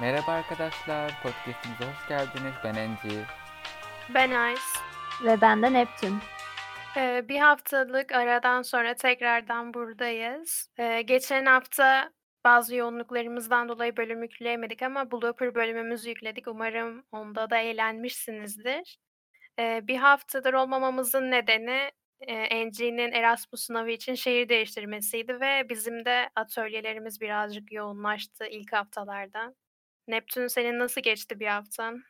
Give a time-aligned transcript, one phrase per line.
[0.00, 2.54] Merhaba arkadaşlar, podcastimize hoş geldiniz.
[2.64, 3.24] Ben Enci.
[4.14, 4.62] Ben Ice.
[5.24, 6.14] Ve ben de Neptün.
[6.96, 10.70] Ee, bir haftalık aradan sonra tekrardan buradayız.
[10.78, 12.10] Ee, geçen hafta
[12.44, 16.48] bazı yoğunluklarımızdan dolayı bölüm yükleyemedik ama blooper bölümümüzü yükledik.
[16.48, 18.98] Umarım onda da eğlenmişsinizdir.
[19.58, 21.90] Ee, bir haftadır olmamamızın nedeni
[22.20, 29.54] e, Engie'nin Erasmus sınavı için şehir değiştirmesiydi ve bizim de atölyelerimiz birazcık yoğunlaştı ilk haftalarda.
[30.08, 32.02] Neptün senin nasıl geçti bir haftan?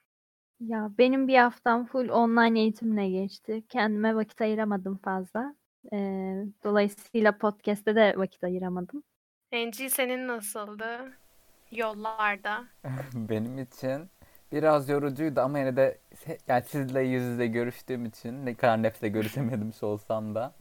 [0.61, 3.63] Ya benim bir haftam full online eğitimle geçti.
[3.69, 5.55] Kendime vakit ayıramadım fazla.
[5.93, 9.03] Ee, dolayısıyla podcast'te de vakit ayıramadım.
[9.53, 11.13] Enci senin nasıldı?
[11.73, 12.65] Yollarda.
[13.15, 14.11] Benim için
[14.53, 15.99] biraz yorucuydu ama yine de
[16.49, 20.55] yani sizle yüz yüze görüştüğüm için ne kadar nefse görüşememiş olsam da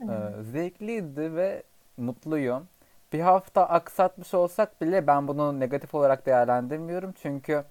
[0.00, 1.62] e, zevkliydi ve
[1.96, 2.68] mutluyum.
[3.12, 7.64] Bir hafta aksatmış olsak bile ben bunu negatif olarak değerlendirmiyorum çünkü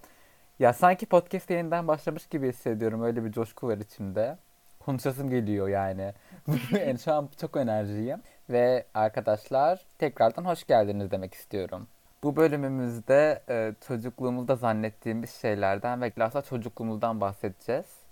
[0.60, 3.04] ya sanki podcast yeniden başlamış gibi hissediyorum.
[3.04, 4.38] Öyle bir coşku var içimde.
[4.80, 6.14] Konuşasım geliyor yani.
[6.72, 8.22] yani şu an çok enerjiyim.
[8.50, 11.88] Ve arkadaşlar tekrardan hoş geldiniz demek istiyorum.
[12.24, 18.05] Bu bölümümüzde e, çocukluğumuzda zannettiğimiz şeylerden ve aslında çocukluğumuzdan bahsedeceğiz.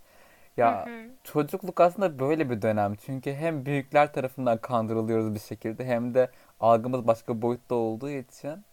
[0.57, 0.85] Ya
[1.23, 2.95] çocukluk aslında böyle bir dönem.
[2.95, 8.63] Çünkü hem büyükler tarafından kandırılıyoruz bir şekilde hem de algımız başka boyutta olduğu için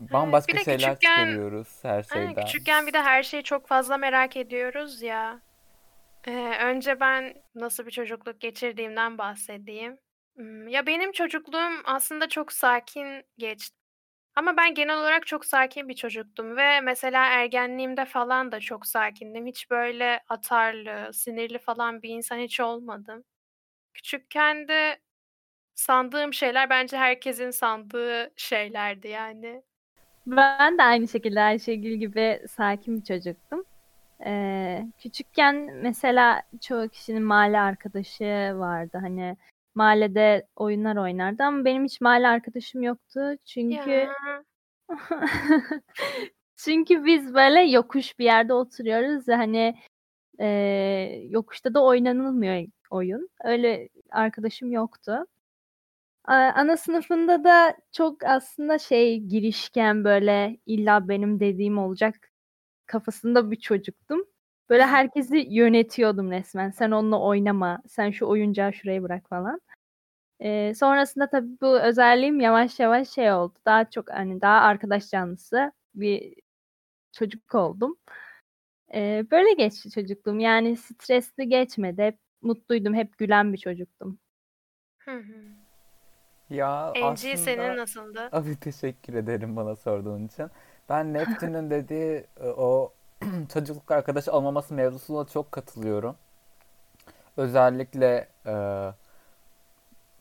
[0.00, 2.34] bambaşka de şeyler küçükken- çıkarıyoruz her şeyden.
[2.34, 5.40] küçükken bir de her şeyi çok fazla merak ediyoruz ya.
[6.26, 9.98] Ee, önce ben nasıl bir çocukluk geçirdiğimden bahsedeyim.
[10.36, 13.76] Hmm, Ya benim çocukluğum aslında çok sakin geçti.
[14.36, 19.46] Ama ben genel olarak çok sakin bir çocuktum ve mesela ergenliğimde falan da çok sakindim.
[19.46, 23.24] Hiç böyle atarlı, sinirli falan bir insan hiç olmadım.
[23.94, 24.98] Küçükken de
[25.74, 29.62] sandığım şeyler bence herkesin sandığı şeylerdi yani.
[30.26, 33.64] Ben de aynı şekilde Ayşegül gibi sakin bir çocuktum.
[34.26, 38.98] Ee, küçükken mesela çoğu kişinin mahalle arkadaşı vardı.
[39.00, 39.36] Hani
[39.74, 43.20] mahallede oyunlar oynardı ama benim hiç mahalle arkadaşım yoktu.
[43.44, 44.08] Çünkü.
[46.56, 49.74] Çünkü biz böyle yokuş bir yerde oturuyoruz hani
[50.40, 50.46] e,
[51.30, 53.28] yokuşta da oynanılmıyor oyun.
[53.44, 55.26] Öyle arkadaşım yoktu.
[56.24, 62.30] Ana sınıfında da çok aslında şey girişken böyle illa benim dediğim olacak
[62.86, 64.24] kafasında bir çocuktum.
[64.70, 66.70] Böyle herkesi yönetiyordum resmen.
[66.70, 69.60] Sen onunla oynama, sen şu oyuncağı şuraya bırak falan.
[70.40, 73.54] Ee, sonrasında tabii bu özelliğim yavaş yavaş şey oldu.
[73.66, 76.34] Daha çok hani daha arkadaş canlısı bir
[77.12, 77.96] çocuk oldum.
[78.94, 80.40] Ee, böyle geçti çocukluğum.
[80.40, 82.02] Yani stresli geçmedi.
[82.02, 82.94] Hep mutluydum.
[82.94, 84.18] Hep gülen bir çocuktum.
[84.98, 85.34] Hı hı.
[86.50, 88.28] Ya Enci senin aslında nasıldı?
[88.32, 90.46] abi teşekkür ederim bana sorduğun için.
[90.88, 92.92] Ben Neptün'ün dediği e, o
[93.52, 96.16] çocukluk arkadaşı olmaması mevzusuna çok katılıyorum.
[97.36, 98.54] Özellikle e,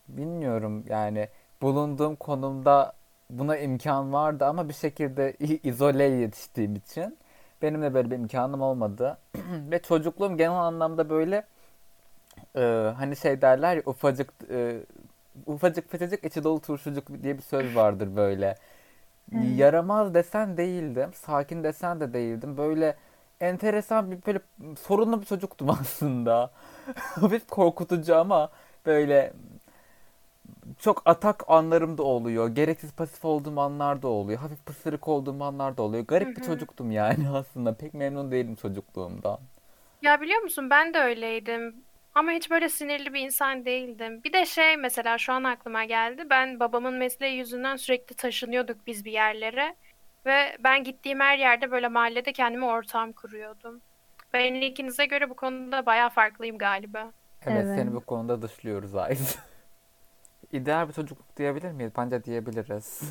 [0.08, 1.30] bilmiyorum yani
[1.62, 2.94] bulunduğum konumda
[3.30, 7.18] buna imkan vardı ama bir şekilde izole yetiştiğim için
[7.62, 9.18] benim de böyle bir imkanım olmadı.
[9.72, 11.44] Ve çocukluğum genel anlamda böyle
[12.56, 14.80] e, hani şey derler ya ufacık e,
[15.46, 18.56] ufacık fıçıcık içi dolu turşucuk diye bir söz vardır böyle.
[19.36, 19.60] Evet.
[19.60, 22.58] Yaramaz desen değildim, sakin desen de değildim.
[22.58, 22.96] Böyle
[23.42, 24.40] enteresan bir böyle
[24.82, 26.52] sorunlu bir çocuktum aslında.
[26.96, 28.50] Hafif korkutucu ama
[28.86, 29.34] böyle
[30.80, 32.48] çok atak anlarım da oluyor.
[32.50, 34.40] Gereksiz pasif olduğum anlar da oluyor.
[34.40, 36.06] Hafif pısırık olduğum anlar da oluyor.
[36.06, 36.46] Garip bir hı.
[36.46, 37.74] çocuktum yani aslında.
[37.74, 39.40] Pek memnun değilim çocukluğumdan.
[40.02, 41.76] Ya biliyor musun ben de öyleydim.
[42.16, 44.24] Ama hiç böyle sinirli bir insan değildim.
[44.24, 46.24] Bir de şey mesela şu an aklıma geldi.
[46.30, 49.76] Ben babamın mesleği yüzünden sürekli taşınıyorduk biz bir yerlere.
[50.26, 53.82] Ve ben gittiğim her yerde böyle mahallede kendime ortam kuruyordum.
[54.34, 57.12] Ben ikinize göre bu konuda bayağı farklıyım galiba.
[57.46, 57.78] Evet, Evet.
[57.80, 59.40] seni bu konuda dışlıyoruz Ayz.
[60.52, 61.92] İdeal bir çocukluk diyebilir miyiz?
[61.98, 63.02] Bence diyebiliriz.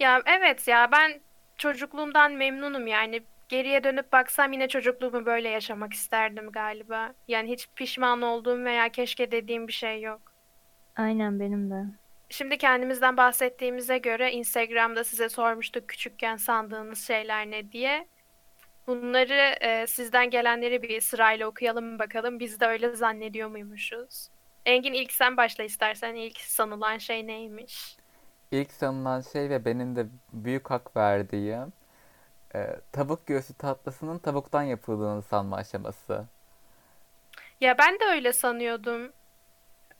[0.00, 1.20] Ya evet ya ben
[1.58, 3.22] çocukluğumdan memnunum yani.
[3.48, 7.14] Geriye dönüp baksam yine çocukluğumu böyle yaşamak isterdim galiba.
[7.28, 10.20] Yani hiç pişman olduğum veya keşke dediğim bir şey yok.
[10.96, 11.84] Aynen benim de.
[12.28, 18.06] Şimdi kendimizden bahsettiğimize göre Instagram'da size sormuştuk küçükken sandığınız şeyler ne diye.
[18.86, 22.40] Bunları e, sizden gelenleri bir sırayla okuyalım bakalım.
[22.40, 24.28] Biz de öyle zannediyor muymuşuz?
[24.66, 26.14] Engin ilk sen başla istersen.
[26.14, 27.96] İlk sanılan şey neymiş?
[28.50, 31.72] İlk sanılan şey ve benim de büyük hak verdiğim
[32.54, 36.24] e, tavuk göğsü tatlısının tavuktan yapıldığını sanma aşaması.
[37.60, 39.12] Ya ben de öyle sanıyordum.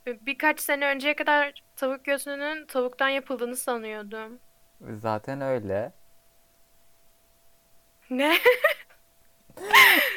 [0.07, 4.39] Birkaç sene önceye kadar tavuk göğsünün tavuktan yapıldığını sanıyordum.
[4.91, 5.93] Zaten öyle.
[8.11, 8.37] Ne?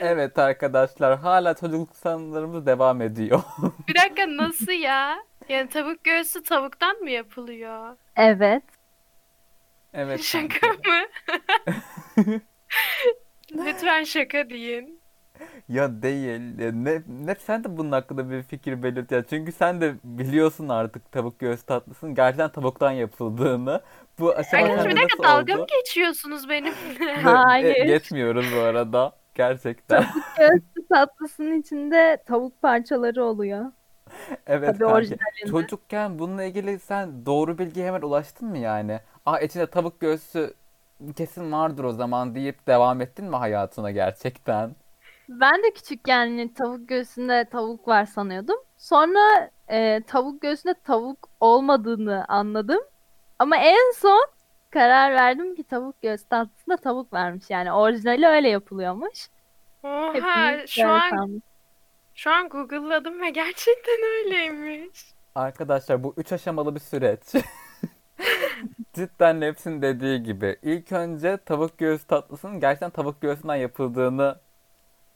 [0.01, 3.41] Evet arkadaşlar hala çocukluk sanılarımız devam ediyor.
[3.87, 5.23] Bir dakika nasıl ya?
[5.49, 7.97] Yani tavuk göğsü tavuktan mı yapılıyor?
[8.15, 8.63] Evet.
[9.93, 10.21] Evet.
[10.23, 11.05] Şaka mı?
[13.55, 15.01] Lütfen şaka deyin.
[15.69, 16.59] Ya değil.
[16.59, 19.25] Ya Ne, ne sen de bunun hakkında bir fikir belirt ya.
[19.25, 23.81] Çünkü sen de biliyorsun artık tavuk göğsü tatlısının gerçekten tavuktan yapıldığını.
[24.19, 27.13] Bu aşama Arkadaşlar bir dakika dalga mı geçiyorsunuz benimle?
[27.23, 27.85] Hayır.
[27.85, 29.11] Geçmiyoruz bu arada.
[29.35, 30.05] Gerçekten.
[30.37, 33.65] Göğsü tatlısının içinde tavuk parçaları oluyor.
[34.47, 35.51] Evet Tabii orijinalinde.
[35.51, 38.99] Çocukken bununla ilgili sen doğru bilgiye hemen ulaştın mı yani?
[39.25, 40.53] Aa içinde tavuk göğsü
[41.15, 44.75] kesin vardır o zaman deyip devam ettin mi hayatına gerçekten?
[45.29, 48.57] Ben de küçükken hani tavuk göğsünde tavuk var sanıyordum.
[48.77, 52.81] Sonra e, tavuk göğsünde tavuk olmadığını anladım.
[53.39, 54.27] Ama en son
[54.69, 57.45] karar verdim ki tavuk göğsü tatlısında tavuk varmış.
[57.49, 59.27] Yani orijinali öyle yapılıyormuş.
[59.83, 61.41] Oha Hepimiz şu an
[62.15, 65.13] şu an Google'ladım ve gerçekten öyleymiş.
[65.35, 67.21] Arkadaşlar bu üç aşamalı bir süreç.
[68.93, 70.57] Cidden Neps'in dediği gibi.
[70.63, 74.39] İlk önce tavuk göğsü tatlısının gerçekten tavuk göğsünden yapıldığını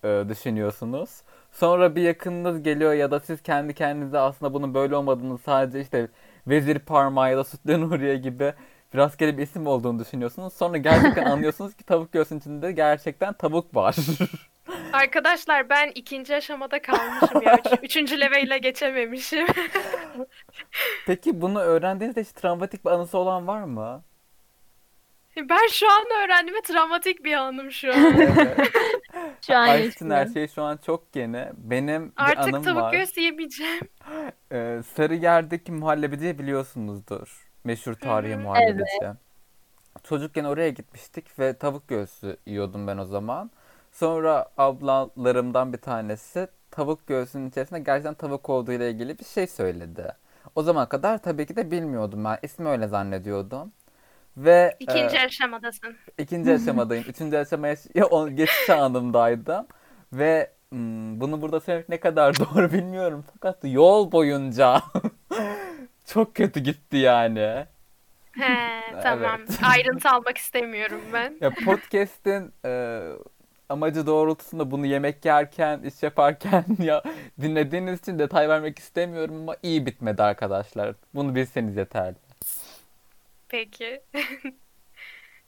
[0.03, 1.09] e, düşünüyorsunuz.
[1.51, 6.07] Sonra bir yakınınız geliyor ya da siz kendi kendinize aslında bunun böyle olmadığını sadece işte
[6.47, 8.53] vezir parmağı ya da sütlü Nuriye gibi
[8.93, 10.53] bir rastgele bir isim olduğunu düşünüyorsunuz.
[10.53, 13.95] Sonra gerçekten anlıyorsunuz ki tavuk göğsünün içinde gerçekten tavuk var.
[14.93, 17.59] Arkadaşlar ben ikinci aşamada kalmışım ya.
[17.65, 19.47] Üç, üçüncü level'e geçememişim.
[21.07, 24.03] Peki bunu öğrendiğinizde hiç travmatik bir anısı olan var mı?
[25.37, 28.13] Ben şu an öğrendim ve travmatik bir anım şu an.
[28.21, 28.69] Evet.
[29.47, 31.47] Şu an Ayşe'nin her şey şu an çok yeni.
[31.57, 32.93] Benim bir Artık anım tavuk var.
[32.93, 33.79] göğsü yemeyeceğim.
[34.51, 37.49] Ee, Sarıyer'deki muhallebiciyi biliyorsunuzdur.
[37.63, 38.39] Meşhur tarihi hı.
[38.39, 39.07] muhallebici.
[40.03, 43.51] Çocukken oraya gitmiştik ve tavuk göğsü yiyordum ben o zaman.
[43.91, 50.15] Sonra ablalarımdan bir tanesi tavuk göğsünün içerisinde gerçekten tavuk olduğu ile ilgili bir şey söyledi.
[50.55, 52.39] O zaman kadar tabii ki de bilmiyordum ben.
[52.41, 53.71] İsmi öyle zannediyordum.
[54.37, 55.95] Ve İkinci e, aşamadasın.
[56.17, 57.05] İkinci aşamadayım.
[57.09, 57.75] Üçüncü aşamaya
[58.35, 59.67] geçiş anındaydım.
[60.13, 63.25] Ve hmm, bunu burada söylemek ne kadar doğru bilmiyorum.
[63.33, 64.81] Fakat yol boyunca
[66.05, 67.65] çok kötü gitti yani.
[68.31, 69.41] He, tamam.
[69.49, 69.59] Evet.
[69.63, 71.37] Ayrıntı almak istemiyorum ben.
[71.41, 73.01] Ya podcast'in e,
[73.71, 77.03] amacı doğrultusunda bunu yemek yerken, iş yaparken ya
[77.41, 80.95] dinlediğiniz için detay vermek istemiyorum ama iyi bitmedi arkadaşlar.
[81.15, 82.15] Bunu bilseniz yeterli.
[83.49, 84.01] Peki.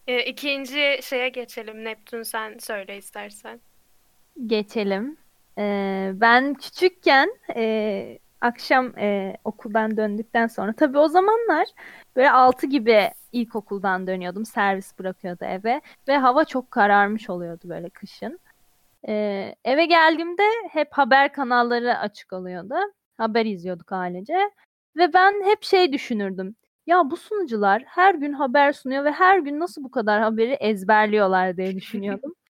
[0.08, 1.84] E, İkinci şeye geçelim.
[1.84, 3.60] Neptün sen söyle istersen.
[4.48, 5.18] Geçelim.
[5.58, 11.68] Ee, ben küçükken e, akşam e, okuldan döndükten sonra tabii o zamanlar
[12.16, 14.46] böyle 6 gibi ilkokuldan dönüyordum.
[14.46, 18.40] Servis bırakıyordu eve ve hava çok kararmış oluyordu böyle kışın.
[19.08, 22.76] Ee, eve geldiğimde hep haber kanalları açık oluyordu.
[23.18, 24.38] Haber izliyorduk ailece.
[24.98, 26.56] Ve ben hep şey düşünürdüm.
[26.88, 31.58] Ya bu sunucular her gün haber sunuyor ve her gün nasıl bu kadar haberi ezberliyorlar
[31.58, 32.36] diye düşünüyordum.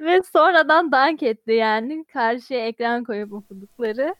[0.00, 4.14] Ve sonradan dank etti yani karşıya ekran koyup okudukları.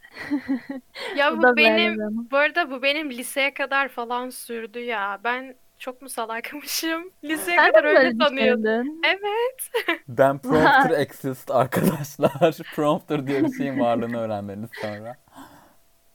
[1.16, 2.30] Ya Bu bu böyle benim anı.
[2.30, 5.20] bu arada bu benim liseye kadar falan sürdü ya.
[5.24, 7.10] Ben çok mu salakmışım?
[7.24, 8.86] Liseye Sen kadar öyle sanıyordum.
[9.04, 9.98] Evet.
[10.08, 12.56] Ben prompter exist arkadaşlar.
[12.76, 15.16] Prompter diye bir şeyin varlığını öğrenmeniz sonra.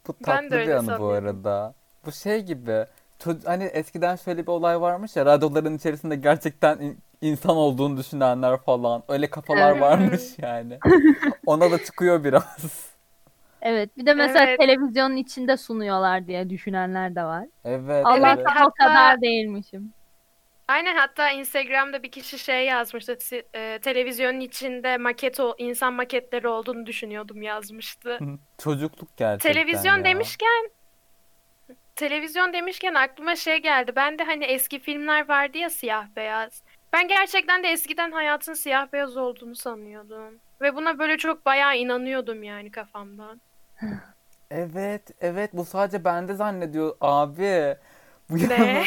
[0.07, 1.73] Bu Ben de tatlı bir anı bu arada.
[2.05, 2.85] Bu şey gibi.
[3.45, 9.03] Hani eskiden şöyle bir olay varmış ya radyoların içerisinde gerçekten in- insan olduğunu düşünenler falan.
[9.07, 10.79] Öyle kafalar varmış yani.
[11.45, 12.86] Ona da çıkıyor biraz.
[13.61, 14.59] Evet, bir de mesela Evet.
[14.59, 17.45] televizyonun içinde sunuyorlar diye düşünenler de var.
[17.65, 18.47] Evet, Allah'tan evet.
[18.47, 19.93] o hatta- kadar değilmişim.
[20.67, 23.17] Aynen hatta Instagram'da bir kişi şey yazmıştı.
[23.19, 28.19] "Si- e, televizyonun içinde maket o insan maketleri olduğunu düşünüyordum yazmıştı.
[28.57, 30.03] Çocukluk gerçekten Televizyon ya.
[30.05, 30.69] demişken
[31.95, 33.91] televizyon demişken aklıma şey geldi.
[33.95, 36.63] Ben de hani eski filmler vardı ya siyah beyaz.
[36.93, 40.39] Ben gerçekten de eskiden hayatın siyah beyaz olduğunu sanıyordum.
[40.61, 43.41] Ve buna böyle çok bayağı inanıyordum yani kafamdan.
[44.51, 47.75] Evet, evet bu sadece bende zannediyor abi.
[48.29, 48.83] Bu Ne?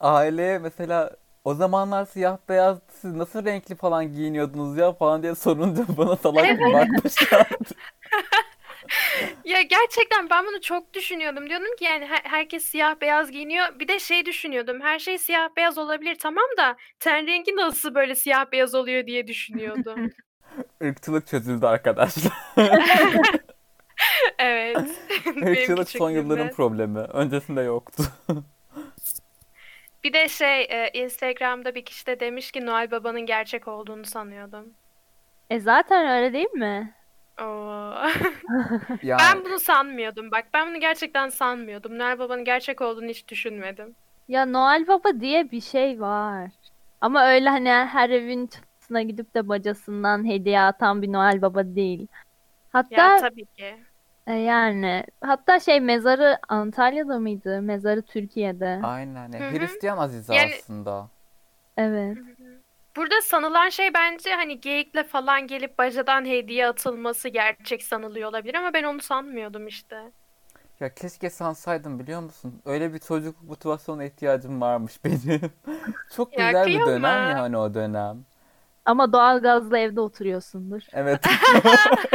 [0.00, 1.10] aileye mesela
[1.44, 6.46] o zamanlar siyah beyaz siz nasıl renkli falan giyiniyordunuz ya falan diye sorunca bana salak
[6.48, 7.74] gibi bakmışlardı.
[9.44, 11.48] Ya gerçekten ben bunu çok düşünüyordum.
[11.48, 13.78] Diyordum ki yani her- herkes siyah beyaz giyiniyor.
[13.80, 14.80] Bir de şey düşünüyordum.
[14.80, 19.26] Her şey siyah beyaz olabilir tamam da ten rengi nasıl böyle siyah beyaz oluyor diye
[19.26, 20.10] düşünüyordum.
[20.80, 22.32] Irkçılık çözüldü arkadaşlar.
[24.38, 24.76] Evet.
[25.26, 26.98] Benim Irkçılık son yılların problemi.
[26.98, 28.02] Öncesinde yoktu.
[30.04, 34.66] Bir de şey e, Instagram'da bir kişi de demiş ki Noel Baba'nın gerçek olduğunu sanıyordum.
[35.50, 36.94] E zaten öyle değil mi?
[37.40, 37.94] Oo.
[39.02, 40.30] Yani Ben bunu sanmıyordum.
[40.30, 41.98] Bak ben bunu gerçekten sanmıyordum.
[41.98, 43.94] Noel Baba'nın gerçek olduğunu hiç düşünmedim.
[44.28, 46.50] Ya Noel Baba diye bir şey var.
[47.00, 52.00] Ama öyle hani her evin çatısına gidip de bacasından hediye atan bir Noel Baba değil.
[52.00, 52.06] Ya
[52.72, 53.76] Hatta tabii ki.
[54.26, 57.62] E, yani hatta şey mezarı Antalya'da mıydı?
[57.62, 58.80] Mezarı Türkiye'de.
[58.82, 59.32] aynen.
[59.32, 59.58] Hı hı.
[59.58, 61.08] Hristiyan Azize Yani- aslında.
[61.76, 62.18] Evet.
[62.96, 68.72] Burada sanılan şey bence hani geyikle falan gelip bacadan hediye atılması gerçek sanılıyor olabilir ama
[68.74, 70.02] ben onu sanmıyordum işte.
[70.80, 72.62] Ya keşke sansaydım biliyor musun?
[72.64, 75.40] Öyle bir çocuk motivasyona ihtiyacım varmış benim.
[76.16, 78.24] Çok Ya güzel bir dönem yani o dönem.
[78.84, 80.82] Ama doğalgazla evde oturuyorsundur.
[80.92, 81.20] Evet.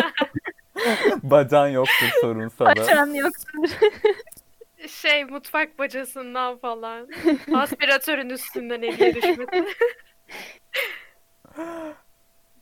[1.23, 2.69] Bacan yoktur sorunsa da.
[2.69, 3.69] Açan yoktur.
[4.87, 7.07] Şey mutfak bacasından falan.
[7.53, 9.65] Aspiratörün üstünden hediye düşmesi.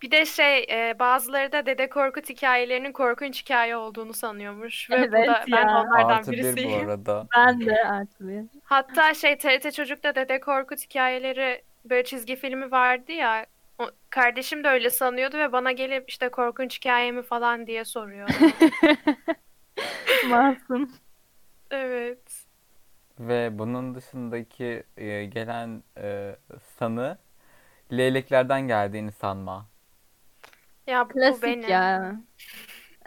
[0.02, 4.90] Bir de şey e, bazıları da Dede Korkut hikayelerinin korkunç hikaye olduğunu sanıyormuş.
[4.90, 5.82] Ve Evet burada ben ya.
[5.86, 6.90] onlardan Artı bir bu birisiyim.
[6.90, 7.28] arada.
[7.38, 8.44] Ben de artık bir.
[8.64, 13.46] Hatta şey TRT Çocuk'ta Dede Korkut hikayeleri böyle çizgi filmi vardı ya.
[13.80, 18.34] O, kardeşim de öyle sanıyordu ve bana gelip işte korkunç hikayemi falan diye soruyordu.
[20.30, 20.92] Masum.
[21.72, 22.46] Evet.
[23.20, 26.36] Ve bunun dışındaki e, gelen e,
[26.80, 27.18] sanı
[27.92, 29.66] leyleklerden geldiğini sanma.
[30.88, 31.70] Ya bu Klasik benim.
[31.70, 32.16] ya.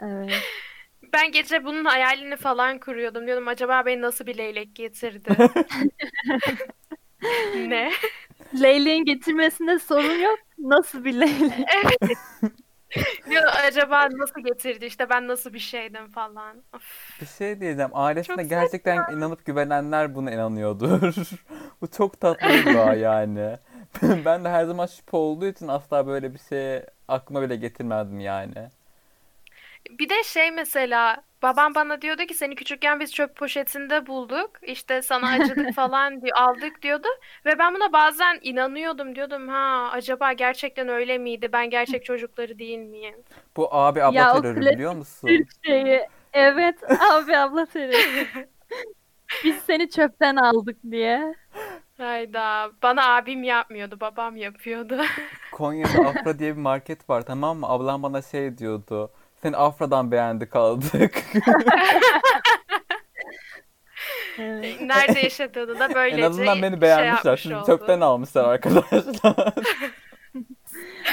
[0.01, 0.33] Evet.
[1.13, 3.27] Ben gece bunun hayalini falan kuruyordum.
[3.27, 5.29] Diyordum acaba beni nasıl bir leylek getirdi?
[7.55, 7.91] Ne?
[8.61, 10.39] Leyleğin getirmesinde sorun yok.
[10.59, 11.51] Nasıl bir leylek?
[11.85, 12.19] Evet.
[13.67, 14.85] Acaba nasıl getirdi?
[14.85, 16.63] İşte ben nasıl bir şeydim falan.
[16.75, 17.21] Of.
[17.21, 17.91] Bir şey diyeceğim.
[17.93, 21.15] Ailesine Çok gerçekten inanıp güvenenler buna inanıyordur.
[21.81, 23.57] Bu çok tatlı bir dua yani.
[24.25, 28.69] Ben de her zaman şüphe olduğu için asla böyle bir şeye aklıma bile getirmezdim yani.
[29.89, 34.51] Bir de şey mesela babam bana diyordu ki seni küçükken biz çöp poşetinde bulduk.
[34.61, 37.07] İşte sana acıdık falan diyor, aldık diyordu.
[37.45, 41.49] Ve ben buna bazen inanıyordum diyordum ha acaba gerçekten öyle miydi?
[41.53, 43.15] Ben gerçek çocukları değil miyim?
[43.57, 45.29] Bu abi abla Ya terörü biliyor musun?
[45.65, 46.07] Şeyi.
[46.33, 46.75] Evet
[47.11, 48.27] abi abla terörü.
[49.43, 51.35] Biz seni çöpten aldık diye.
[51.97, 52.71] Hayda.
[52.83, 55.01] Bana abim yapmıyordu, babam yapıyordu.
[55.51, 57.67] Konya'da Afra diye bir market var tamam mı?
[57.69, 59.11] Ablam bana şey diyordu.
[59.43, 61.23] Seni Afra'dan beğendik aldık.
[64.39, 64.81] Evet.
[64.81, 67.15] Nerede yaşadığını da En böylece azından beni şey beğenmişler.
[67.31, 67.65] yapmış Şimdi oldu.
[67.65, 69.53] çöpten almışlar arkadaşlar.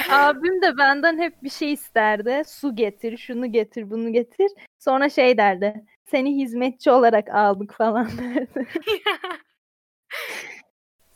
[0.09, 2.41] Abim de benden hep bir şey isterdi.
[2.47, 4.51] Su getir, şunu getir, bunu getir.
[4.79, 5.83] Sonra şey derdi.
[6.11, 8.67] Seni hizmetçi olarak aldık falan derdi.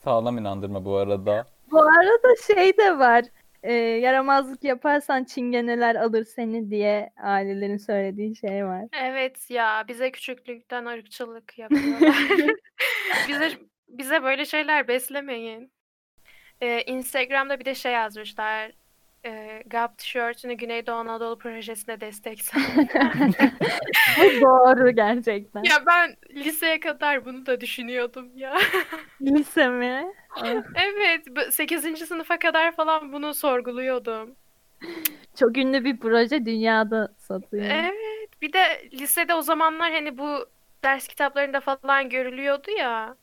[0.03, 1.45] Sağlam inandırma bu arada.
[1.71, 3.23] Bu arada şey de var.
[3.63, 8.85] E, yaramazlık yaparsan çingeneler alır seni diye ailelerin söylediği şey var.
[9.01, 12.15] Evet ya bize küçüklükten ırkçılık yapıyorlar.
[13.27, 13.51] Bize
[13.87, 15.71] bize böyle şeyler beslemeyin.
[16.61, 18.71] Ee, Instagram'da bir de şey yazmışlar.
[19.25, 22.39] E, GAP tişörtünü Güneydoğu Anadolu projesine destek.
[24.17, 25.63] Bu doğru gerçekten.
[25.63, 28.57] Ya ben liseye kadar bunu da düşünüyordum ya.
[29.21, 30.05] Lise mi?
[30.75, 32.05] Evet, 8.
[32.05, 34.35] sınıfa kadar falan bunu sorguluyordum.
[35.39, 37.65] Çok ünlü bir proje dünyada satıyor.
[37.65, 40.45] Evet, bir de lisede o zamanlar hani bu
[40.83, 43.15] ders kitaplarında falan görülüyordu ya.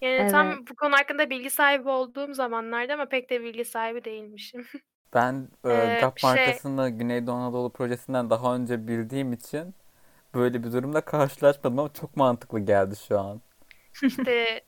[0.00, 0.58] Yani tam Evet.
[0.70, 4.66] bu konu hakkında bilgi sahibi olduğum zamanlarda ama pek de bilgi sahibi değilmişim.
[5.14, 9.74] Ben e, Ee, GAP şey- markasını Güneydoğu Anadolu projesinden daha önce bildiğim için
[10.34, 13.40] böyle bir durumla karşılaşmadım ama çok mantıklı geldi şu an.
[14.02, 14.60] İşte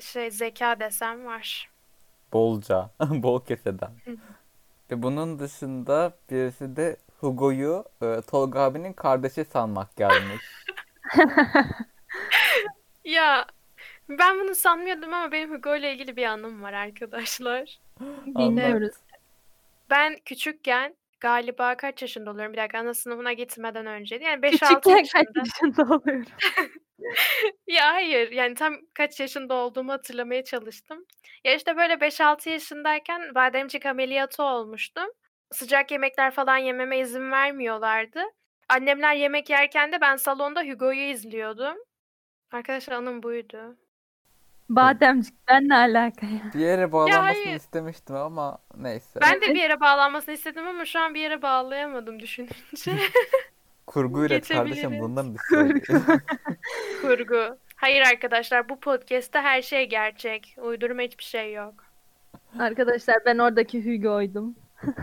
[0.00, 1.70] şey zeka desem var.
[2.32, 3.90] Bolca, bol keseden.
[4.90, 10.42] Ve bunun dışında birisi de Hugo'yu e, Tolga abinin kardeşi sanmak gelmiş.
[13.04, 13.46] Ya
[14.08, 17.78] ben bunu sanmıyordum ama benim Hugo ile ilgili bir anım var arkadaşlar.
[18.26, 18.94] Dinliyoruz.
[19.90, 22.52] Ben küçükken galiba kaç yaşında oluyorum?
[22.52, 24.24] Bir dakika ana sınıfına gitmeden önceydi.
[24.24, 25.38] Yani 5-6 Küçükken kaç yaşında.
[25.38, 26.24] yaşında oluyorum?
[27.66, 31.06] Ya hayır yani tam kaç yaşında olduğumu hatırlamaya çalıştım.
[31.44, 35.06] Ya işte böyle 5-6 yaşındayken bademcik ameliyatı olmuştum.
[35.52, 38.22] Sıcak yemekler falan yememe izin vermiyorlardı.
[38.68, 41.76] Annemler yemek yerken de ben salonda Hugo'yu izliyordum.
[42.52, 43.76] Arkadaşlar anım buydu.
[44.70, 46.40] Bademcikten ne alaka ya?
[46.54, 47.56] Bir yere bağlanmasını hayır.
[47.56, 49.20] istemiştim ama neyse.
[49.20, 52.52] Ben de bir yere bağlanmasını istedim ama şu an bir yere bağlayamadım düşününce.
[53.86, 55.98] Kurgu üret kardeşim bundan bir şey.
[57.02, 57.56] Kurgu.
[57.76, 60.56] Hayır arkadaşlar bu podcast'te her şey gerçek.
[60.62, 61.74] Uydurma hiçbir şey yok.
[62.58, 64.56] Arkadaşlar ben oradaki Hugo'ydum.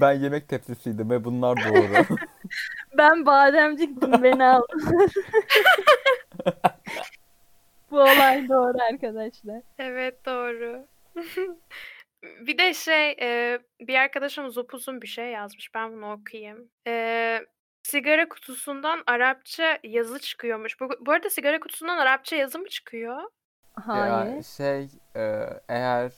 [0.00, 2.16] Ben yemek tepsisiydim ve bunlar doğru.
[2.98, 5.10] Ben bademciktim beni aldın.
[7.96, 9.62] Bu olay doğru arkadaşlar.
[9.78, 10.86] Evet doğru.
[12.22, 15.74] Bir de şey e, bir arkadaşımız upuzun bir şey yazmış.
[15.74, 16.68] Ben bunu okuyayım.
[16.86, 17.40] E,
[17.82, 20.80] sigara kutusundan Arapça yazı çıkıyormuş.
[20.80, 23.22] Bu, bu arada sigara kutusundan Arapça yazı mı çıkıyor?
[23.74, 24.36] Hayır.
[24.36, 26.12] Ya şey e, eğer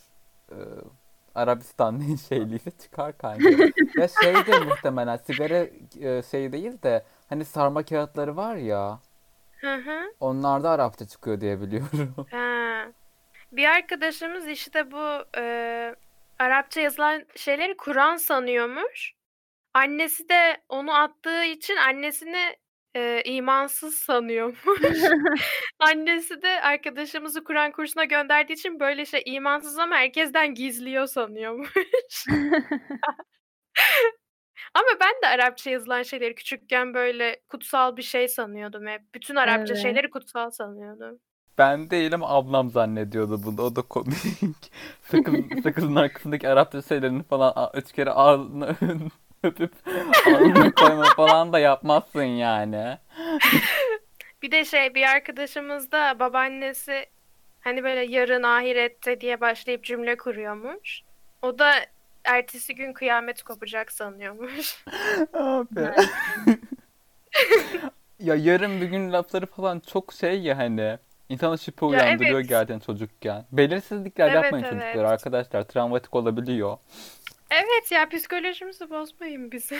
[0.53, 0.57] e,
[1.35, 3.49] Arabistan şeyliyse çıkar kanka.
[3.97, 5.67] ya şey de muhtemelen sigara
[6.01, 8.99] e, şey değil de hani sarma kağıtları var ya
[9.61, 10.13] Hı hı.
[10.21, 12.15] onlarda Arapça çıkıyor diye biliyorum.
[12.31, 12.93] Ha.
[13.53, 15.95] Bir arkadaşımız işte bu e,
[16.39, 19.13] Arapça yazılan şeyleri Kur'an sanıyormuş.
[19.75, 22.57] Annesi de onu attığı için annesini
[22.95, 24.59] e, imansız sanıyormuş.
[25.79, 32.27] Annesi de arkadaşımızı Kur'an kursuna gönderdiği için böyle şey imansız ama herkesten gizliyor sanıyormuş.
[34.75, 39.03] Ama ben de Arapça yazılan şeyleri küçükken böyle kutsal bir şey sanıyordum hep.
[39.15, 39.83] Bütün Arapça Evet.
[39.83, 41.19] şeyleri kutsal sanıyordum.
[41.59, 43.63] Ben değilim ablam zannediyordu bunu.
[43.63, 44.17] O da komik.
[45.03, 48.77] Sakız, sakızın arkasındaki Arapça şeylerini falan a- üç kere ağzını
[49.43, 49.73] öpüp
[50.27, 52.99] ağzına koyma falan da yapmazsın yani.
[54.43, 57.07] Bir de şey bir arkadaşımız da babaannesi
[57.61, 61.03] hani böyle yarın ahirette diye başlayıp cümle kuruyormuş.
[61.43, 61.73] O da
[62.29, 64.85] ertesi gün kıyamet kopacak sanıyormuş.
[65.35, 65.81] Abi.
[68.21, 70.99] ya yarın bir gün lafları falan çok şey ya hani.
[71.29, 72.49] İnsanı şüphe Ya uyandırıyor evet.
[72.49, 73.45] gerçekten çocukken.
[73.53, 74.83] Belirsizlikler Evet, yapmayın evet.
[74.83, 75.63] çocuklar arkadaşlar.
[75.63, 76.79] Travmatik olabiliyor.
[77.51, 79.53] Evet ya psikolojimizi bozmayın.
[79.53, 79.79] Bizim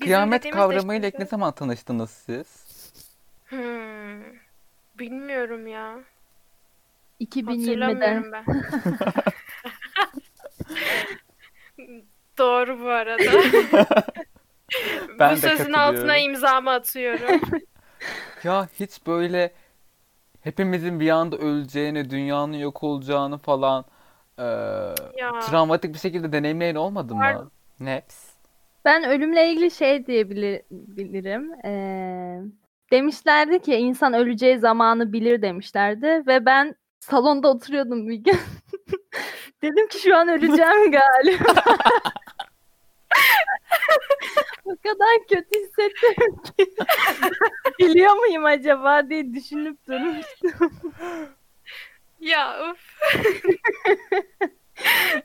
[0.00, 2.46] Kıyamet kavramıyla işte- ne zaman tanıştınız siz?
[3.46, 4.22] Hmm.
[4.98, 5.98] Bilmiyorum ya.
[7.20, 7.50] 2020'de.
[7.50, 8.44] Hatırlamıyorum ben.
[12.38, 13.30] Doğru bu arada.
[15.18, 17.40] Ben bu de sözün altına imzamı atıyorum.
[18.44, 19.52] Ya hiç böyle
[20.40, 23.84] hepimizin bir anda öleceğini, dünyanın yok olacağını falan
[24.38, 24.44] eee,
[25.16, 25.38] Ya.
[25.40, 27.34] travmatik bir şekilde deneyimleyen olmadı Var.
[27.34, 27.50] mı?
[27.80, 28.16] Neps.
[28.84, 31.52] Ben ölümle ilgili şey diyebilirim.
[31.64, 32.40] Ee,
[32.92, 38.38] demişlerdi ki insan öleceği zamanı bilir demişlerdi ve ben salonda oturuyordum bir gün.
[39.62, 41.62] Dedim ki şu an öleceğim galiba.
[44.64, 46.74] o kadar kötü hissettim ki.
[47.78, 50.72] Biliyor muyum acaba diye düşünüp durmuştum.
[52.20, 52.78] Ya of.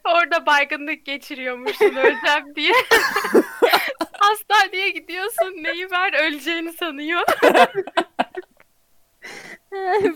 [0.03, 2.73] Orada baygınlık geçiriyormuşsun öleceğim diye.
[4.13, 7.21] Hastaneye gidiyorsun neyi var öleceğini sanıyor.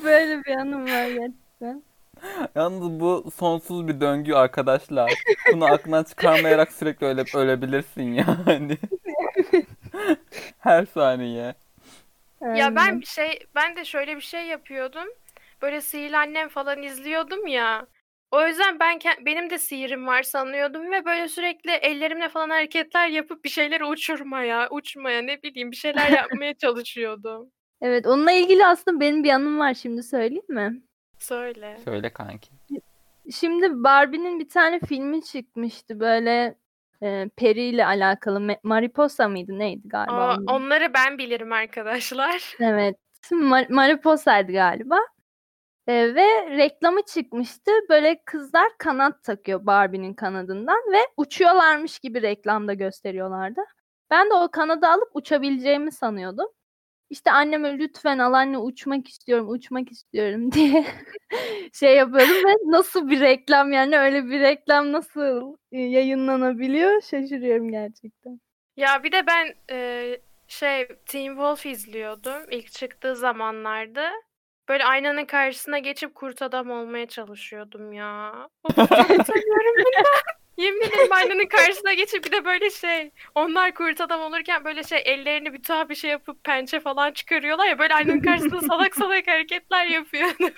[0.03, 1.83] Böyle bir anım var gerçekten.
[2.55, 5.13] Yalnız bu sonsuz bir döngü arkadaşlar.
[5.53, 8.77] Bunu aklından çıkarmayarak sürekli öyle ölebilirsin yani.
[10.59, 11.55] Her saniye.
[12.41, 15.07] Ya ben bir şey ben de şöyle bir şey yapıyordum.
[15.61, 17.87] Böyle sihirli annem falan izliyordum ya.
[18.31, 23.43] O yüzden ben benim de sihirim var sanıyordum ve böyle sürekli ellerimle falan hareketler yapıp
[23.43, 27.51] bir şeyleri uçurmaya, uçmaya ne bileyim bir şeyler yapmaya çalışıyordum.
[27.81, 30.81] Evet, onunla ilgili aslında benim bir anım var şimdi söyleyeyim mi?
[31.23, 31.77] Söyle.
[31.85, 32.49] Söyle kanki.
[33.31, 36.55] Şimdi Barbie'nin bir tane filmi çıkmıştı böyle
[37.03, 38.57] e, peri ile alakalı.
[38.63, 40.13] Mariposa mıydı neydi galiba?
[40.13, 40.45] Aa, onun?
[40.45, 42.55] onları ben bilirim arkadaşlar.
[42.59, 42.95] Evet.
[43.31, 44.97] Mar- Mariposa'ydı galiba.
[45.87, 47.71] E, ve reklamı çıkmıştı.
[47.89, 53.61] Böyle kızlar kanat takıyor Barbie'nin kanadından ve uçuyorlarmış gibi reklamda gösteriyorlardı.
[54.09, 56.47] Ben de o kanadı alıp uçabileceğimi sanıyordum.
[57.13, 60.85] İşte anneme lütfen al anne uçmak istiyorum, uçmak istiyorum diye
[61.73, 68.39] şey yapıyorum ve nasıl bir reklam yani öyle bir reklam nasıl e, yayınlanabiliyor şaşırıyorum gerçekten.
[68.77, 74.11] Ya bir de ben e, şey Teen Wolf izliyordum ilk çıktığı zamanlarda.
[74.69, 78.33] Böyle aynanın karşısına geçip kurt adam olmaya çalışıyordum ya.
[78.69, 80.42] Utanıyorum bundan.
[80.57, 85.01] Yemin ederim aynanın karşısına geçip bir de böyle şey onlar kurt adam olurken böyle şey
[85.05, 89.27] ellerini bir tuhaf bir şey yapıp pençe falan çıkarıyorlar ya böyle aynanın karşısında salak salak
[89.27, 90.49] hareketler yapıyordum.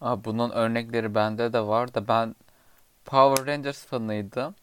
[0.00, 2.34] Aa, bunun örnekleri bende de var da ben
[3.04, 4.54] Power Rangers fanıydım.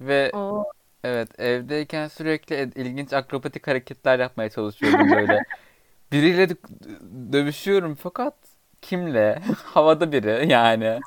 [0.00, 0.64] Ve Oo.
[1.04, 5.44] evet evdeyken sürekli ilginç akrobatik hareketler yapmaya çalışıyordum böyle.
[6.12, 8.34] Biriyle dö- dövüşüyorum fakat
[8.82, 9.42] kimle?
[9.64, 11.00] Havada biri yani.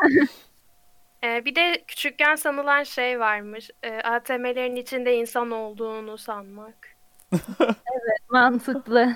[1.24, 3.70] Ee, bir de küçükken sanılan şey varmış.
[3.84, 6.96] Ee, ATM'lerin içinde insan olduğunu sanmak.
[8.30, 9.16] Mantıklı.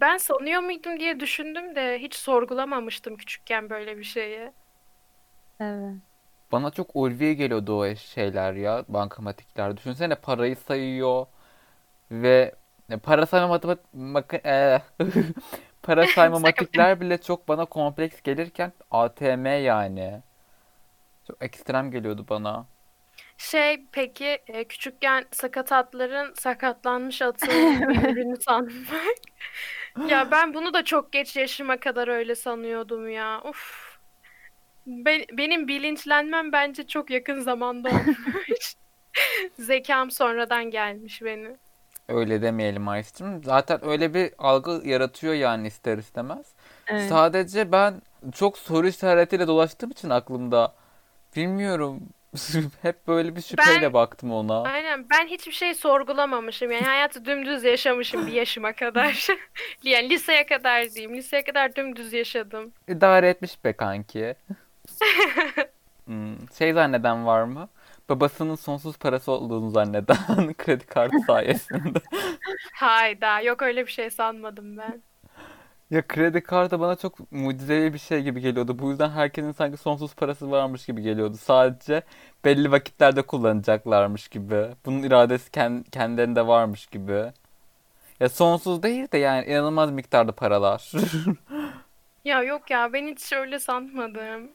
[0.00, 4.50] Ben sanıyor muydum diye düşündüm de hiç sorgulamamıştım küçükken böyle bir şeyi.
[5.60, 5.94] Evet.
[6.52, 9.76] Bana çok ulvi geliyordu o şeyler ya bankamatikler.
[9.76, 11.26] Düşünsene parayı sayıyor
[12.10, 12.54] ve
[12.90, 14.82] e, para sayma matematik mak- e,
[15.82, 20.22] para sayma matikler bile çok bana kompleks gelirken ATM yani.
[21.26, 22.66] Çok ekstrem geliyordu bana.
[23.38, 29.16] Şey peki e, küçükken sakat atların sakatlanmış atı bir ürünü sanmak.
[30.08, 33.42] Ya ben bunu da çok geç yaşıma kadar öyle sanıyordum ya.
[33.44, 33.96] Uf.
[34.86, 38.74] Ben, benim bilinçlenmem bence çok yakın zamanda olmuş.
[39.58, 41.56] Zekam sonradan gelmiş benim.
[42.08, 43.44] Öyle demeyelim Ayşe'cim.
[43.44, 46.46] Zaten öyle bir algı yaratıyor yani ister istemez.
[46.86, 47.08] Evet.
[47.08, 48.02] Sadece ben
[48.34, 50.74] çok soru işaretiyle dolaştığım için aklımda
[51.36, 52.00] bilmiyorum.
[52.82, 54.62] Hep böyle bir şüpheyle Ben- baktım ona.
[54.62, 56.72] Aynen ben hiçbir şey sorgulamamışım.
[56.72, 59.26] Yani hayatı dümdüz yaşamışım bir yaşıma kadar.
[59.82, 61.16] Yani liseye kadar diyeyim.
[61.16, 62.72] Liseye kadar dümdüz yaşadım.
[62.88, 64.34] İdare etmiş be kanki.
[66.06, 67.68] Hmm, şey zanneden var mı?
[68.08, 71.98] Babasının sonsuz parası olduğunu zanneden kredi kartı sayesinde.
[72.74, 75.02] Hayda yok öyle bir şey sanmadım ben.
[75.90, 78.78] Ya kredi kartı bana çok mucizevi bir şey gibi geliyordu.
[78.78, 81.36] Bu yüzden herkesin sanki sonsuz parası varmış gibi geliyordu.
[81.36, 82.02] Sadece
[82.44, 84.66] belli vakitlerde kullanacaklarmış gibi.
[84.86, 87.32] Bunun iradesi kend- kendilerinde varmış gibi.
[88.20, 90.92] Ya sonsuz değil de yani inanılmaz miktarda paralar.
[92.24, 94.50] Ya yok ya ben hiç öyle sanmadım.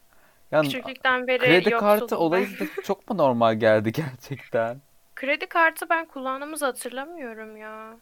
[0.50, 4.80] Yani Küçüklükten beri kredi kartı yoksuldum olayı size çok mu normal geldi gerçekten?
[5.16, 7.96] Kredi kartı ben kullandığımızı hatırlamıyorum ya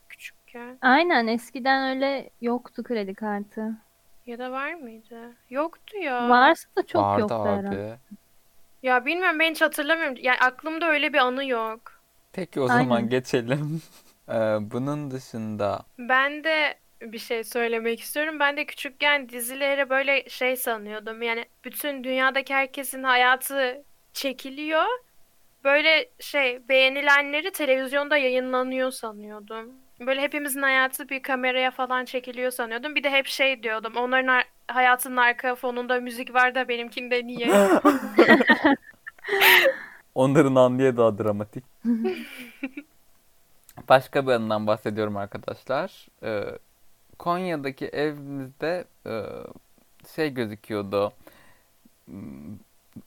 [0.51, 0.79] küçükken.
[0.83, 3.73] Aynen eskiden öyle yoktu kredi kartı.
[4.27, 5.37] Ya da var mıydı?
[5.51, 6.29] Yoktu ya.
[6.29, 7.69] Varsa da çok Vardı yoktu herhalde.
[7.69, 8.17] abi.
[8.83, 10.17] Ya bilmiyorum ben hiç hatırlamıyorum.
[10.21, 11.81] Yani aklımda öyle bir anı yok.
[12.33, 13.09] Peki o zaman Aynen.
[13.09, 13.83] geçelim.
[14.29, 18.41] Ee, bunun dışında Ben de bir şey söylemek istiyorum.
[18.41, 21.23] Ben de küçükken dizileri böyle şey sanıyordum.
[21.23, 23.83] Yani bütün dünyadaki herkesin hayatı
[24.13, 24.85] çekiliyor.
[25.65, 29.73] Böyle şey beğenilenleri televizyonda yayınlanıyor sanıyordum.
[30.07, 32.95] Böyle hepimizin hayatı bir kameraya falan çekiliyor sanıyordum.
[32.95, 33.93] Bir de hep şey diyordum.
[33.97, 37.51] Onların ar- hayatının arka fonunda müzik var da benimkinde niye?
[40.15, 41.65] onların anlıya daha dramatik.
[43.89, 46.09] Başka bir anından bahsediyorum arkadaşlar.
[46.23, 46.45] Ee,
[47.19, 49.13] Konya'daki evimizde e,
[50.15, 51.13] şey gözüküyordu.
[52.07, 52.59] Hmm,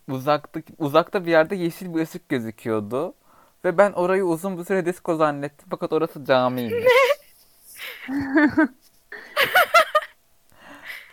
[0.10, 3.14] Uzakta, uzakta bir yerde yeşil bir ışık gözüküyordu.
[3.66, 5.68] Ve ben orayı uzun bir süre disko zannettim.
[5.70, 6.84] Fakat orası camiymiş.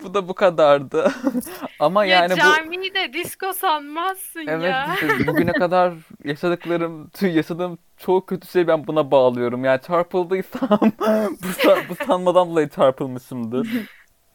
[0.03, 1.13] Bu da bu kadardı.
[1.79, 4.95] Ama Ya yani bu camiyi de disco sanmazsın Evet ya.
[4.95, 9.65] işte bugüne kadar yaşadıklarım, yaşadığım çoğu kötü şey ben buna bağlıyorum.
[9.65, 13.69] Yani çarpıldıysam bu, bu sanmadan dolayı çarpılmışımdır.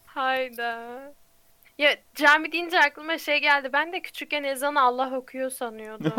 [0.06, 0.82] Hayda.
[1.78, 3.70] Ya cami deyince aklıma şey geldi.
[3.72, 6.12] Ben de küçükken ezanı Allah okuyor sanıyordum.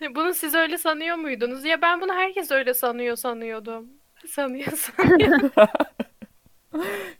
[0.14, 1.64] Bunu siz öyle sanıyor muydunuz?
[1.64, 3.86] Ya ben bunu herkes öyle sanıyor sanıyordum.
[4.28, 5.40] Sanıyor sanıyor.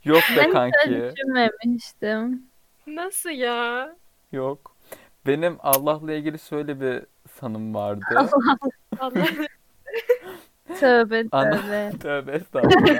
[0.03, 0.79] Yok be Ben hiç kanki.
[0.85, 2.43] öyle düşünmemiştim.
[2.87, 3.95] Nasıl ya?
[4.31, 4.75] Yok.
[5.27, 7.03] Benim Allah'la ilgili şöyle bir
[7.39, 8.05] sanım vardı.
[8.99, 9.25] Allah.
[10.79, 11.91] Tövbe Ana- tövbe.
[11.99, 12.97] Tövbe estağfurullah.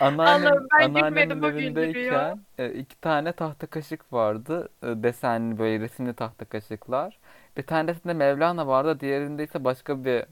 [0.00, 4.68] Anneannem, Allah'ım ben anneannemin evindeyken e, iki tane tahta kaşık vardı.
[4.82, 7.18] E, Desenli böyle resimli tahta kaşıklar.
[7.56, 9.00] Bir tanesinde Mevlana vardı.
[9.00, 10.24] Diğerinde ise başka bir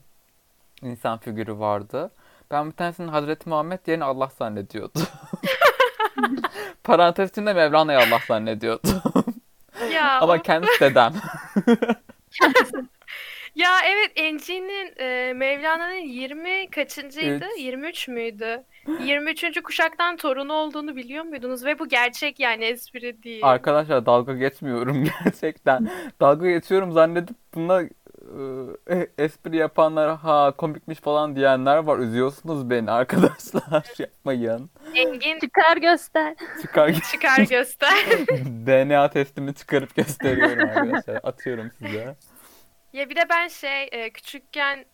[0.82, 2.11] insan figürü vardı.
[2.50, 5.02] Ben bir tanesinin Hazreti Muhammed yerine Allah zannediyordum.
[6.85, 9.02] Parantez içinde Mevlana'yı Allah zannediyordum.
[9.92, 11.12] Ya, Ama kendisi dedem.
[13.54, 17.44] Ya evet Enci'nin e, Mevlana'nın 20 kaçıncıydı?
[17.54, 17.60] Üç.
[17.60, 18.62] 23 müydü?
[19.04, 19.62] 23.
[19.62, 21.64] kuşaktan torunu olduğunu biliyor muydunuz?
[21.64, 23.40] Ve bu gerçek yani espri değil.
[23.44, 25.90] Arkadaşlar dalga geçmiyorum gerçekten.
[26.20, 27.82] Dalga geçiyorum zannedip buna
[28.90, 31.98] e, espri yapanlar ha komikmiş falan diyenler var.
[31.98, 33.84] Üzüyorsunuz beni arkadaşlar.
[33.98, 34.70] Yapmayın.
[34.94, 36.34] Engin Çıkar göster.
[36.62, 37.92] Çıkar çıkar göster.
[38.66, 41.20] DNA testimi çıkarıp gösteriyorum arkadaşlar.
[41.22, 42.16] Atıyorum size.
[42.92, 44.85] Ya bir de ben şey e, küçükken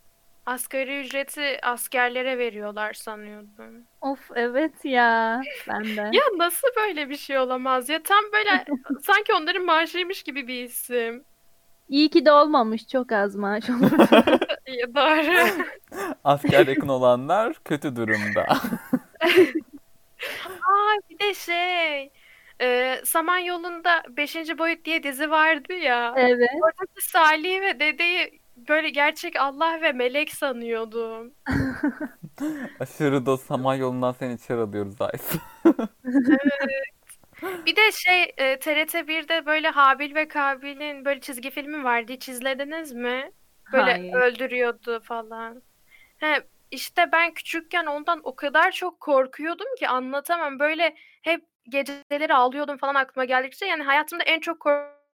[0.46, 3.84] asgari ücreti askerlere veriyorlar sanıyordum.
[4.00, 5.40] Of evet ya.
[5.68, 6.00] Ben de.
[6.00, 8.02] Ya nasıl böyle bir şey olamaz ya?
[8.02, 8.64] Tam böyle
[9.02, 11.24] sanki onların maaşıymış gibi bir isim.
[11.88, 12.88] İyi ki de olmamış.
[12.88, 13.92] Çok az maaş olmuş.
[14.68, 15.64] Ya doğru.
[16.24, 18.46] Asker yakın olanlar kötü durumda.
[20.44, 22.10] Aa bir de şey
[22.60, 24.58] e, Samanyolu'nda 5.
[24.58, 26.14] Boyut diye dizi vardı ya.
[26.16, 26.50] Evet.
[26.62, 31.34] Oradaki Salih ve dedeyi böyle gerçek Allah ve melek sanıyordum.
[32.80, 35.38] Aşırı da Samanyolu'ndan seni içeri alıyoruz Aysu.
[37.66, 42.12] Bir de şey e, TRT 1'de böyle Habil ve Kabil'in böyle çizgi filmi vardı.
[42.12, 43.32] Hiç izlediniz mi?
[43.72, 44.14] Böyle Hayır.
[44.14, 45.62] öldürüyordu falan.
[46.18, 50.58] He, işte ben küçükken ondan o kadar çok korkuyordum ki anlatamam.
[50.58, 53.66] Böyle hep geceleri ağlıyordum falan aklıma geldikçe.
[53.66, 54.60] Yani hayatımda en çok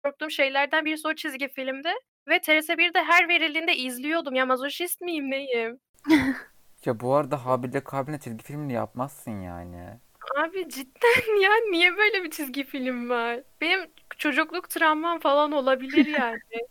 [0.02, 1.92] korktuğum şeylerden birisi o çizgi filmdi.
[2.28, 4.34] Ve TRT 1'de her verildiğinde izliyordum.
[4.34, 5.80] Ya mazoşist miyim neyim?
[6.84, 9.98] Ya bu arada Habil'le Kabil'le çizgi filmini yapmazsın yani.
[10.36, 13.40] Abi cidden ya niye böyle bir çizgi film var?
[13.60, 13.80] Benim
[14.18, 16.38] çocukluk travmam falan olabilir yani.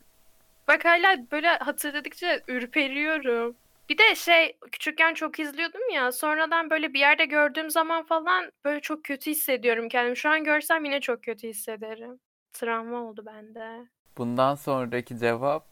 [0.67, 3.55] Bak hala böyle hatırladıkça ürperiyorum.
[3.89, 8.79] Bir de şey küçükken çok izliyordum ya sonradan böyle bir yerde gördüğüm zaman falan böyle
[8.79, 10.17] çok kötü hissediyorum kendimi.
[10.17, 12.19] Şu an görsem yine çok kötü hissederim.
[12.53, 13.87] Travma oldu bende.
[14.17, 15.65] Bundan sonraki cevap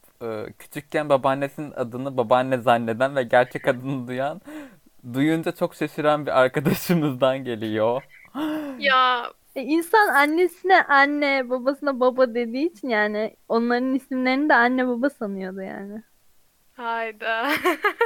[0.60, 4.42] küçükken babaannesinin adını babaanne zanneden ve gerçek adını duyan,
[5.14, 8.04] duyunca çok şaşıran bir arkadaşımızdan geliyor.
[8.80, 15.10] Ya E, insan annesine anne, babasına baba dediği için yani onların isimlerini de anne baba
[15.10, 16.04] sanıyordu yani.
[16.78, 17.50] Hayda.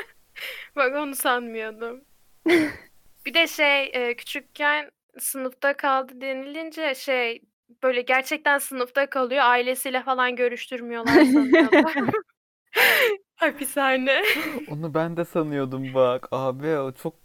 [0.75, 2.01] Bak onu sanmıyordum.
[3.25, 7.41] Bir de şey e, küçükken sınıfta kaldı denilince şey
[7.83, 12.15] böyle gerçekten sınıfta kalıyor ailesiyle falan görüştürmüyorlar sanıyordum.
[13.35, 14.23] Hapishane.
[14.67, 16.27] Onu ben de sanıyordum bak.
[16.31, 17.15] Abi o çok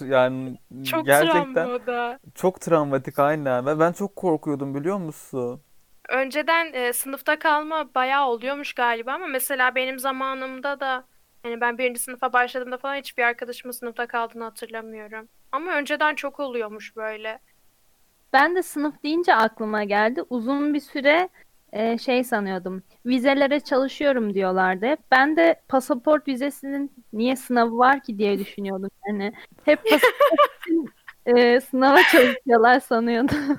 [0.00, 2.18] yani Çok gerçekten travma o da.
[2.34, 3.66] çok travmatik aynen.
[3.66, 5.62] Ve ben çok korkuyordum biliyor musun?
[6.08, 11.04] Önceden e, sınıfta kalma bayağı oluyormuş galiba ama mesela benim zamanımda da
[11.44, 15.28] yani ben birinci sınıfa başladığımda falan hiçbir arkadaşımın sınıfta kaldığını hatırlamıyorum.
[15.52, 17.38] Ama önceden çok oluyormuş böyle.
[18.32, 20.22] Ben de sınıf deyince aklıma geldi.
[20.30, 21.28] Uzun bir süre
[21.72, 22.82] e, şey sanıyordum.
[23.06, 24.98] Vizelere çalışıyorum diyorlardı hep.
[25.10, 28.90] Ben de pasaport vizesinin niye sınavı var ki diye düşünüyordum.
[29.08, 29.32] Yani
[29.64, 30.90] hep pasaport için
[31.26, 33.58] e, sınava çalışıyorlar sanıyordum.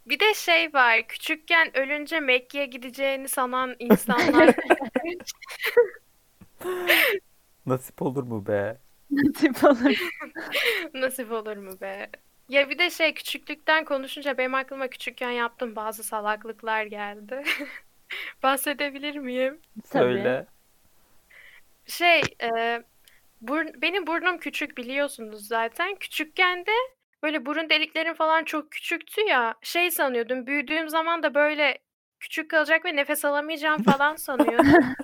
[0.06, 4.54] Bir de şey var, küçükken ölünce Mekke'ye gideceğini sanan insanlar
[7.66, 8.78] Nasip olur mu be?
[9.36, 9.98] Tip olur.
[10.94, 12.10] nasip olur mu be?
[12.48, 17.42] Ya bir de şey küçüklükten konuşunca benim aklıma küçükken yaptığım bazı salaklıklar geldi.
[18.42, 19.60] Bahsedebilir miyim?
[19.84, 20.46] Söyle.
[21.86, 22.82] Şey, e,
[23.42, 25.96] bur- benim burnum küçük biliyorsunuz zaten.
[25.96, 26.72] Küçükken de
[27.22, 29.54] böyle burun deliklerim falan çok küçüktü ya.
[29.62, 31.78] Şey sanıyordum, büyüdüğüm zaman da böyle
[32.20, 34.94] küçük kalacak ve nefes alamayacağım falan sanıyordum.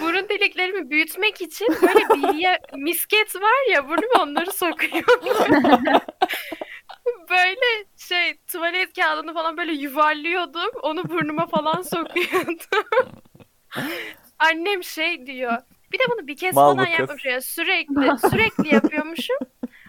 [0.00, 5.20] Burun deliklerimi büyütmek için böyle bilye misket var ya burnumu onları sokuyorum.
[7.30, 10.70] Böyle şey tuvalet kağıdını falan böyle yuvarlıyordum.
[10.82, 12.58] Onu burnuma falan sokuyordum.
[14.38, 15.58] Annem şey diyor.
[15.92, 16.98] Bir de bunu bir kez Mal falan kız.
[16.98, 19.36] yapmış ya sürekli sürekli yapıyormuşum.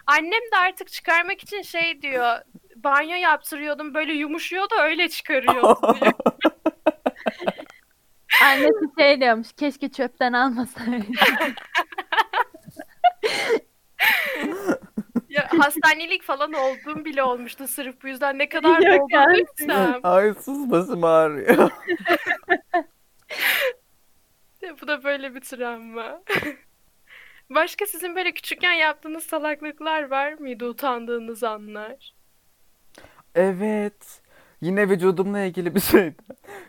[0.06, 2.38] Annem de artık çıkarmak için şey diyor.
[2.76, 6.12] Banyo yaptırıyordum böyle yumuşuyor da öyle çıkarıyordum diyor.
[8.42, 9.52] Annesi şey diyormuş.
[9.52, 11.04] Keşke çöpten almasaydı.
[15.28, 20.00] Ya hastanelik falan olduğum bile olmuştu sırf bu yüzden ne kadar Yok doldurursam.
[20.02, 21.70] Ay sus başım ağrıyor.
[24.82, 26.22] Bu da böyle bir travma.
[27.50, 32.14] Başka sizin böyle küçükken yaptığınız salaklıklar var mıydı utandığınız anlar?
[33.34, 34.22] Evet.
[34.60, 36.22] Yine vücudumla ilgili bir şeydi.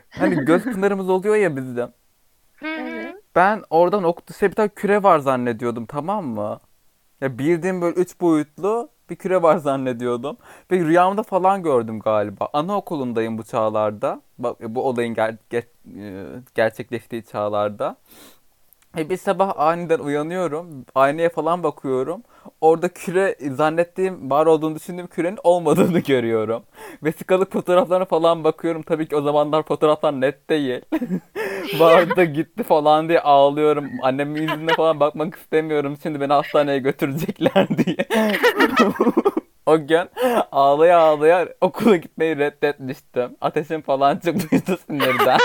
[0.10, 1.90] Hani göz pınarımız oluyor ya bizde.
[2.62, 3.16] Evet.
[3.36, 6.60] Ben oradan oktusa bir tane küre var zannediyordum tamam mı?
[7.22, 10.38] Ya bildiğim böyle üç boyutlu bir küre var zannediyordum.
[10.72, 12.50] Ve rüyamda falan gördüm galiba.
[12.54, 14.22] Anaokulundayım bu çağlarda.
[14.40, 15.66] Bak bu olayın ger- ger-
[16.00, 17.98] e, gerçekleştiği çağlarda.
[18.98, 20.86] E bir sabah aniden uyanıyorum.
[20.96, 22.24] Aynaya falan bakıyorum.
[22.62, 26.64] Orada küre zannettiğim, var olduğunu düşündüğüm kürenin olmadığını görüyorum.
[27.04, 28.82] Vesikalık fotoğraflarına falan bakıyorum.
[28.82, 30.82] Tabii ki o zamanlar fotoğraflar net değil.
[31.80, 33.90] Vardı gitti falan diye ağlıyorum.
[34.04, 35.98] Annemin yüzüne falan bakmak istemiyorum.
[36.04, 37.98] Şimdi beni hastaneye götürecekler diye.
[39.66, 40.10] O gün
[40.52, 43.36] ağlaya ağlaya okula gitmeyi reddetmiştim.
[43.42, 45.40] Ateşim falan çıkmıştı sinirden.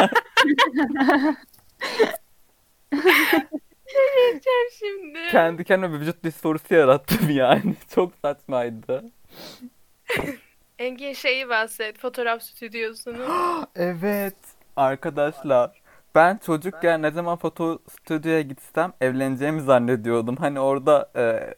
[2.92, 5.18] Diyeceğim şimdi.
[5.30, 7.74] Kendi kendime vücut disforisi yarattım yani.
[7.94, 9.04] Çok saçmaydı.
[10.78, 11.98] Engin şeyi bahset.
[11.98, 13.26] Fotoğraf stüdyosunu.
[13.76, 14.36] Evet
[14.76, 15.82] arkadaşlar.
[16.14, 20.36] Ben çocukken ne zaman foto stüdyoya gitsem evleneceğimi zannediyordum.
[20.36, 21.54] Hani orada e,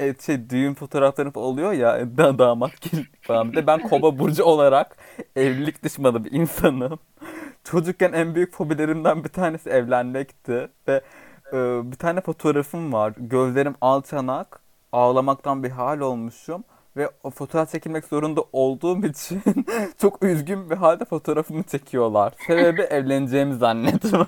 [0.00, 3.52] e, şey düğün fotoğrafları oluyor ya da damat gelin falan.
[3.52, 4.96] Bir de ben kova burcu olarak
[5.36, 6.98] evlilik düşmanı bir insanım.
[7.70, 11.02] Çocukken en büyük fobilerimden bir tanesi evlenmekti ve
[11.52, 13.12] Ee, bir tane fotoğrafım var.
[13.16, 14.60] Gözlerim alçanak,
[14.92, 16.64] ağlamaktan bir hal olmuşum
[16.96, 19.42] ve o fotoğraf çekilmek zorunda olduğum için
[20.00, 22.32] çok üzgün bir halde fotoğrafımı çekiyorlar.
[22.46, 24.10] Sebebi evleneceğimi zannettim.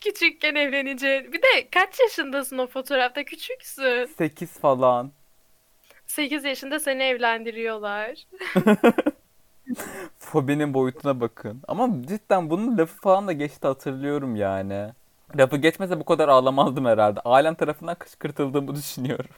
[0.00, 1.32] Küçükken evleneceğin.
[1.32, 3.24] Bir de kaç yaşındasın o fotoğrafta?
[3.24, 4.04] Küçüksün.
[4.18, 5.12] 8 falan.
[6.06, 8.26] 8 yaşında seni evlendiriyorlar.
[10.18, 11.62] Fobinin boyutuna bakın.
[11.68, 14.88] Ama cidden bunun lafı falan da geçti hatırlıyorum yani.
[15.36, 17.20] Lafı geçmese bu kadar ağlamazdım herhalde.
[17.20, 19.30] Ailem tarafından kışkırtıldığımı düşünüyorum.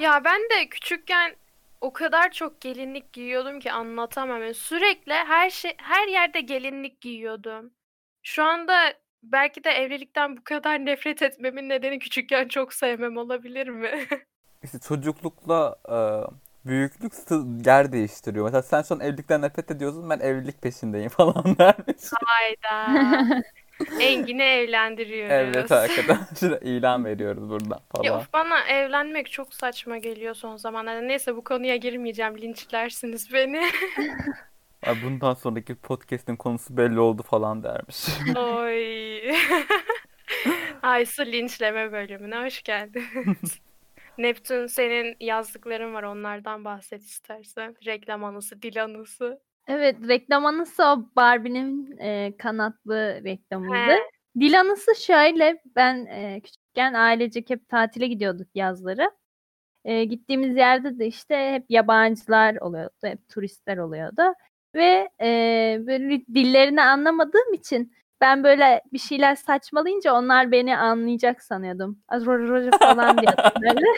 [0.00, 1.36] Ya ben de küçükken
[1.80, 4.42] o kadar çok gelinlik giyiyordum ki anlatamam.
[4.42, 7.70] Yani sürekli her şey her yerde gelinlik giyiyordum.
[8.22, 13.90] Şu anda belki de evlilikten bu kadar nefret etmemin nedeni küçükken çok sevmem olabilir mi?
[14.62, 15.96] İşte çocuklukla e,
[16.66, 17.12] büyüklük
[17.66, 18.44] yer değiştiriyor.
[18.44, 22.02] Mesela sen şu an evlilikten nefret ediyorsun ben evlilik peşindeyim falan dermiş.
[22.24, 23.42] Hayda.
[24.00, 25.32] Engin'i evlendiriyoruz.
[25.32, 28.18] Evet arkadaşlar ilan veriyoruz buradan Ya falan.
[28.20, 31.00] of bana evlenmek çok saçma geliyor son zamanlarda.
[31.00, 32.38] Neyse bu konuya girmeyeceğim.
[32.38, 33.70] Linçlersiniz beni.
[34.86, 38.06] Ay, bundan sonraki podcast'in konusu belli oldu falan dermiş.
[38.36, 39.32] Oy.
[40.82, 43.60] Aysu linçleme bölümüne hoş geldiniz.
[44.18, 47.74] Neptün senin yazdıkların var onlardan bahset istersen.
[47.86, 49.40] Reklam anısı, dil anısı.
[49.68, 53.92] Evet reklam anısı o Barbie'nin e, kanatlı reklamıydı.
[53.92, 53.98] He.
[54.40, 59.10] Dil anısı şöyle ben e, küçükken ailecek hep tatile gidiyorduk yazları.
[59.84, 64.22] E, gittiğimiz yerde de işte hep yabancılar oluyordu, hep turistler oluyordu.
[64.74, 67.92] Ve e, böyle dillerini anlamadığım için
[68.24, 71.98] ben böyle bir şeyler saçmalayınca onlar beni anlayacak sanıyordum.
[72.08, 73.16] Az falan
[73.62, 73.80] böyle.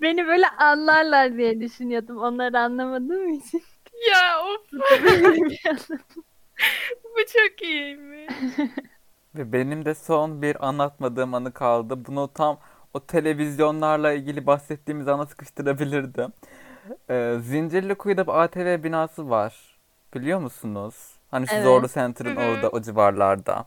[0.00, 2.18] Beni böyle anlarlar diye düşünüyordum.
[2.18, 3.62] Onları anlamadığım için.
[4.10, 4.72] Ya of
[7.04, 8.34] bu çok iyiymiş.
[9.34, 12.06] Ve benim de son bir anlatmadığım anı kaldı.
[12.06, 12.58] Bunu tam
[12.94, 16.32] o televizyonlarla ilgili bahsettiğimiz ana sıkıştırabilirdim.
[17.10, 19.78] Ee, Zincirlikuyu'da bir ATV binası var.
[20.14, 21.13] Biliyor musunuz?
[21.34, 21.64] Hani şu Evet.
[21.64, 23.66] Zorlu Center'ın orada o civarlarda.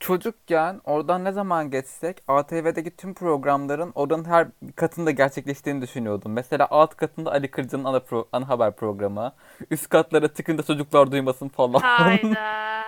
[0.00, 6.32] Çocukken oradan ne zaman geçsek ATV'deki tüm programların oranın her katında gerçekleştiğini düşünüyordum.
[6.32, 9.32] Mesela alt katında Ali Kırca'nın ana, pro- ana haber programı.
[9.70, 11.80] Üst katlara tıkınca çocuklar duymasın falan.
[11.80, 12.84] Hayda.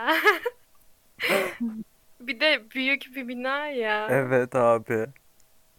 [2.20, 4.07] Bir de büyük bir bina ya.
[4.11, 5.07] Evet abi.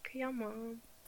[0.03, 0.53] Kıyamam.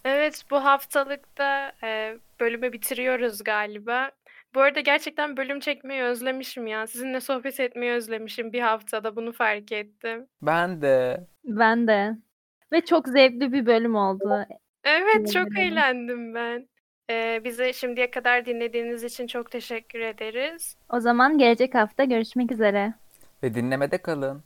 [0.06, 4.12] Evet bu haftalıkta e, bölümü bitiriyoruz galiba.
[4.56, 6.88] Bu arada gerçekten bölüm çekmeyi özlemişim ya.
[6.88, 10.28] Sizinle sohbet etmeyi özlemişim bir haftada bunu fark ettim.
[10.42, 11.28] Ben de.
[11.44, 12.18] Ben de.
[12.72, 14.46] Ve çok zevkli bir bölüm oldu.
[14.84, 16.68] Evet çok eğlendim ben.
[17.10, 20.76] E, bizi şimdiye kadar dinlediğiniz için çok teşekkür ederiz.
[20.90, 22.94] O zaman gelecek hafta görüşmek üzere.
[23.44, 24.44] Ve dinlemede kalın.